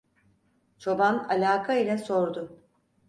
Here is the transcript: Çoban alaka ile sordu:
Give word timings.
Çoban 0.79 1.27
alaka 1.29 1.73
ile 1.73 1.97
sordu: 1.97 2.59